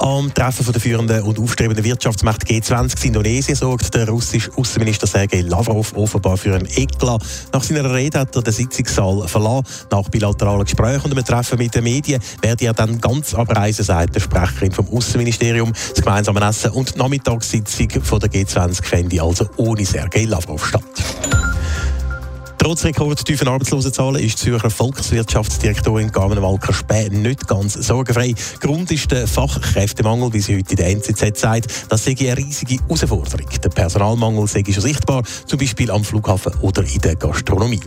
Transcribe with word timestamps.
Am 0.00 0.32
Treffen 0.32 0.70
der 0.72 0.80
führenden 0.80 1.22
und 1.22 1.40
aufstrebenden 1.40 1.84
Wirtschaftsmächte 1.84 2.46
G20 2.46 3.00
in 3.00 3.08
Indonesien 3.08 3.56
sorgt 3.56 3.92
der 3.94 4.08
russische 4.08 4.50
Außenminister 4.56 5.06
Sergei 5.08 5.40
Lavrov 5.40 5.92
offenbar 5.96 6.36
für 6.36 6.54
einen 6.54 6.66
Eklat. 6.66 7.22
Nach 7.52 7.62
seiner 7.62 7.92
Rede 7.92 8.20
hat 8.20 8.34
er 8.36 8.42
den 8.42 8.52
Sitzungssaal 8.52 9.26
verlassen. 9.26 9.66
Nach 9.90 10.08
bilateralen 10.08 10.64
Gesprächen 10.64 11.06
und 11.06 11.12
einem 11.12 11.24
Treffen 11.24 11.58
mit 11.58 11.74
den 11.74 11.84
Medien 11.84 12.22
werde 12.42 12.66
er 12.66 12.74
dann 12.74 13.00
ganz 13.00 13.34
abreisen, 13.34 13.84
sagt 13.84 14.14
der 14.14 14.20
Sprecherin 14.20 14.70
vom 14.70 14.88
Außenministerium. 14.88 15.72
Das 15.72 16.02
gemeinsame 16.02 16.46
Essen 16.46 16.70
und 16.70 16.94
die 16.94 16.98
Nachmittagssitzung 16.98 17.90
von 18.02 18.20
der 18.20 18.30
G20 18.30 18.84
fände 18.84 19.20
also 19.20 19.48
ohne 19.56 19.84
Sergei 19.84 20.24
Lavrov 20.24 20.64
statt. 20.64 20.84
Trotz 22.68 22.84
rekordtiefen 22.84 23.48
Arbeitslosenzahlen 23.48 24.22
ist 24.22 24.40
die 24.40 24.50
Zürcher 24.50 24.68
Volkswirtschaftsdirektorin 24.68 26.12
Carmen 26.12 26.42
Walker 26.42 26.74
Späh 26.74 27.08
nicht 27.08 27.48
ganz 27.48 27.72
sorgenfrei. 27.72 28.34
Grund 28.60 28.90
ist 28.90 29.10
der 29.10 29.26
Fachkräftemangel, 29.26 30.34
wie 30.34 30.40
sie 30.40 30.58
heute 30.58 30.72
in 30.72 30.76
der 30.76 30.90
NZZ 30.90 31.40
sagt. 31.40 31.86
Das 31.88 32.04
sei 32.04 32.14
eine 32.20 32.36
riesige 32.36 32.76
Herausforderung. 32.82 33.48
Der 33.64 33.70
Personalmangel 33.70 34.46
sei 34.48 34.62
schon 34.70 34.82
sichtbar, 34.82 35.22
zum 35.46 35.58
Beispiel 35.58 35.90
am 35.90 36.04
Flughafen 36.04 36.52
oder 36.60 36.82
in 36.82 37.00
der 37.00 37.16
Gastronomie. 37.16 37.80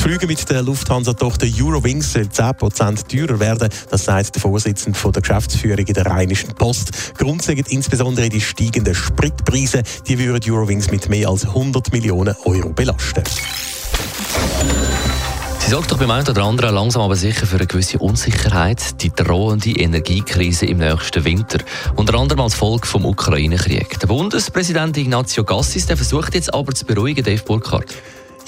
Das 0.00 0.06
Flüge 0.06 0.26
mit 0.26 0.48
der 0.48 0.62
Lufthansa-Tochter 0.62 1.46
Eurowings 1.60 2.14
soll 2.14 2.22
10% 2.22 3.06
teurer 3.06 3.38
werden. 3.38 3.68
Das 3.90 4.06
sagt 4.06 4.34
der 4.34 4.40
Vorsitzende 4.40 4.98
der 4.98 5.20
Geschäftsführung 5.20 5.86
in 5.86 5.92
der 5.92 6.06
Rheinischen 6.06 6.54
Post. 6.54 7.12
Grund 7.18 7.42
sind 7.42 7.70
insbesondere 7.70 8.30
die 8.30 8.40
steigenden 8.40 8.94
Spritpreise. 8.94 9.82
Die 10.08 10.18
würden 10.18 10.50
Eurowings 10.50 10.90
mit 10.90 11.10
mehr 11.10 11.28
als 11.28 11.44
100 11.44 11.92
Millionen 11.92 12.34
Euro 12.46 12.70
belasten. 12.70 13.24
Sie 15.58 15.70
sorgt 15.70 15.92
doch 15.92 15.98
beim 15.98 16.10
einen 16.10 16.26
oder 16.26 16.44
anderen 16.44 16.74
langsam 16.74 17.02
aber 17.02 17.16
sicher 17.16 17.46
für 17.46 17.56
eine 17.56 17.66
gewisse 17.66 17.98
Unsicherheit, 17.98 19.02
die 19.02 19.10
drohende 19.10 19.72
Energiekrise 19.72 20.64
im 20.64 20.78
nächsten 20.78 21.26
Winter. 21.26 21.58
Unter 21.94 22.14
anderem 22.14 22.40
als 22.40 22.54
Folge 22.54 22.86
vom 22.86 23.04
Ukraine-Krieg. 23.04 24.00
Der 24.00 24.06
Bundespräsident 24.06 24.96
Ignazio 24.96 25.44
Gassis 25.44 25.84
der 25.84 25.98
versucht 25.98 26.34
jetzt 26.34 26.54
aber 26.54 26.74
zu 26.74 26.86
beruhigen, 26.86 27.22
Dave 27.22 27.42
Burkhardt. 27.42 27.94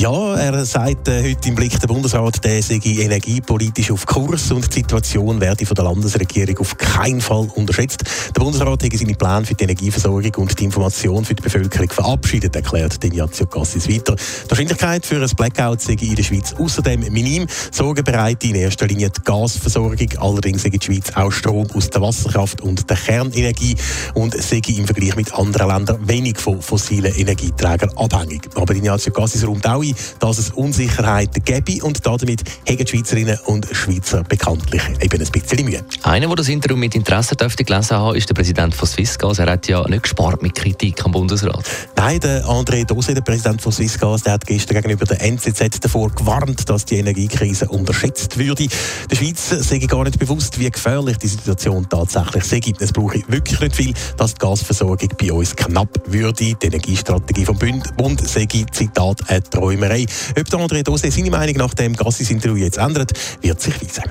Ja, 0.03 0.35
er 0.35 0.65
sagt 0.65 1.07
äh, 1.07 1.31
heute 1.31 1.49
im 1.49 1.55
Blick 1.55 1.79
der 1.79 1.87
Bundesrat, 1.87 2.43
der 2.43 2.61
sei 2.61 2.81
energiepolitisch 2.83 3.93
auf 3.93 4.05
Kurs 4.05 4.51
und 4.51 4.67
die 4.69 4.81
Situation 4.81 5.41
werde 5.41 5.65
von 5.65 5.77
der 5.77 5.85
Landesregierung 5.85 6.59
auf 6.59 6.77
keinen 6.77 7.21
Fall 7.21 7.49
unterschätzt. 7.55 8.03
Der 8.35 8.41
Bundesrat 8.41 8.83
hat 8.83 8.93
seine 8.99 9.15
Pläne 9.15 9.45
für 9.45 9.55
die 9.55 9.63
Energieversorgung 9.63 10.35
und 10.39 10.59
die 10.59 10.65
Information 10.65 11.25
für 11.25 11.37
die 11.37 11.43
Bevölkerung 11.45 11.89
verabschiedet, 11.89 12.57
erklärt 12.57 13.05
Ignazio 13.05 13.47
Cassis 13.47 13.89
weiter. 13.89 14.17
Die 14.17 14.51
Wahrscheinlichkeit 14.51 15.07
für 15.07 15.23
ein 15.23 15.31
Blackout 15.37 15.81
sei 15.81 15.93
in 15.93 16.17
der 16.17 16.25
Schweiz 16.25 16.53
außerdem 16.59 17.13
minim. 17.13 17.47
Sorgen 17.71 18.03
bereitet 18.03 18.51
in 18.51 18.57
erster 18.57 18.89
Linie 18.89 19.09
die 19.11 19.21
Gasversorgung. 19.23 20.09
Allerdings 20.19 20.65
sei 20.65 20.71
die 20.71 20.85
Schweiz 20.85 21.13
auch 21.15 21.31
Strom 21.31 21.69
aus 21.75 21.91
der 21.91 22.03
Wasserkraft 22.03 22.61
und 22.61 22.91
der 22.91 22.97
Kernenergie 22.97 23.77
und 24.15 24.35
sei 24.35 24.63
im 24.67 24.85
Vergleich 24.85 25.15
mit 25.15 25.33
anderen 25.33 25.69
Ländern 25.69 26.09
wenig 26.09 26.39
von 26.39 26.61
fossilen 26.61 27.15
Energieträgern 27.15 27.97
abhängig. 27.97 28.49
Aber 28.57 28.75
Ignazio 28.75 29.13
Cassis 29.13 29.47
räumt 29.47 29.65
auch 29.65 29.81
ein, 29.81 29.92
dass 30.19 30.39
es 30.39 30.51
Unsicherheiten 30.51 31.43
gäbe 31.45 31.85
und 31.85 32.05
damit 32.07 32.43
haben 32.69 32.77
die 32.77 32.87
Schweizerinnen 32.87 33.39
und 33.47 33.67
Schweizer 33.73 34.23
bekanntlich 34.25 34.83
eben 35.01 35.21
ein 35.21 35.31
bisschen 35.31 35.65
Mühe. 35.65 35.85
Einer, 36.03 36.27
der 36.27 36.37
das 36.37 36.49
Interview 36.49 36.77
mit 36.77 36.95
Interesse 36.95 37.37
dürfte 37.37 37.65
gelesen 37.65 37.97
haben, 37.97 38.17
ist 38.17 38.29
der 38.29 38.35
Präsident 38.35 38.75
von 38.75 38.89
Swissgas. 38.89 39.39
Er 39.39 39.51
hat 39.51 39.69
ja 39.69 39.87
nicht 39.89 40.03
gespart 40.03 40.43
mit 40.43 40.55
Kritik 40.55 41.05
am 41.05 41.13
Bundesrat. 41.13 41.65
Nein, 41.97 42.21
der 42.21 42.45
André 42.45 42.85
Dose, 42.85 43.15
der 43.15 43.23
Präsident 43.23 43.61
von 43.63 43.73
Swissgas, 43.73 44.23
der 44.23 44.35
hat 44.35 44.47
gestern 44.47 44.77
gegenüber 44.77 45.05
der 45.05 45.21
NZZ 45.23 45.81
davor 45.81 46.11
gewarnt, 46.11 46.69
dass 46.69 46.85
die 46.85 46.97
Energiekrise 46.97 47.69
unterschätzt 47.69 48.39
würde. 48.39 48.67
Der 49.11 49.17
Schweiz 49.17 49.51
sei 49.51 49.79
gar 49.79 50.05
nicht 50.05 50.19
bewusst, 50.19 50.59
wie 50.59 50.71
gefährlich 50.71 51.19
die 51.19 51.29
Situation 51.29 51.89
tatsächlich 51.89 52.45
sei. 52.45 52.61
Es 52.81 52.93
brauche 52.93 53.23
wirklich 53.29 53.61
nicht 53.61 53.77
viel, 53.77 53.95
dass 54.17 54.35
die 54.35 54.39
Gasversorgung 54.39 55.11
bei 55.19 55.33
uns 55.33 55.55
knapp 55.55 56.01
würde. 56.07 56.55
Die 56.55 56.67
Energiestrategie 56.67 57.45
vom 57.45 57.59
Bund, 57.97 58.29
sei, 58.29 58.47
Zitat, 58.47 59.21
eine 59.29 59.43
Träumerei. 59.83 60.07
Ob 60.39 60.49
der 60.49 60.61
André 60.61 60.83
Dose 60.83 61.11
seine 61.11 61.31
Meinung 61.31 61.57
nach 61.57 61.75
dem 61.75 61.95
Gassis-Interview 61.95 62.57
jetzt 62.57 62.79
ändert, 62.79 63.13
wird 63.41 63.61
sich 63.61 63.75
weisen. 63.83 64.05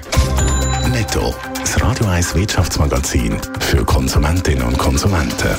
Netto. 0.91 1.33
Das 1.59 1.81
Radio 1.81 2.07
1 2.07 2.35
Wirtschaftsmagazin 2.35 3.37
für 3.59 3.85
Konsumentinnen 3.85 4.63
und 4.63 4.77
Konsumenten. 4.77 5.55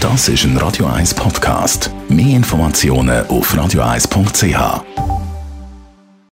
Das 0.00 0.28
ist 0.28 0.44
ein 0.44 0.56
Radio 0.56 0.86
1 0.86 1.14
Podcast. 1.14 1.90
Mehr 2.08 2.36
Informationen 2.36 3.26
auf 3.26 3.54
radio1.ch. 3.54 5.09